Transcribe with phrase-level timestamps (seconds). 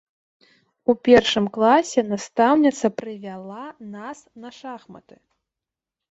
[0.91, 3.65] У першым класе настаўніца прывяла
[3.97, 5.15] нас на шахматы.